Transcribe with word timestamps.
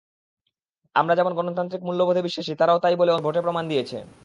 আমরা 0.95 1.13
যেমন 1.15 1.31
গণতান্ত্রিক 1.35 1.81
মূল্যবোধে 1.83 2.21
বিশ্বাসী, 2.21 2.51
তারাও 2.55 2.81
তা–ই 2.83 2.95
বলে 2.95 3.11
অন্তত 3.11 3.25
ভোটে 3.25 3.39
প্রমাণ 3.41 3.63
দিয়েছে। 3.67 3.97